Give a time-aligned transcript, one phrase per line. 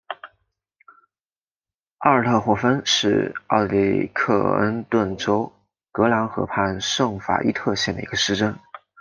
[1.99, 5.53] 阿尔特霍芬是奥地利克恩顿州
[5.91, 8.57] 格兰河畔圣法伊特县的一个市镇。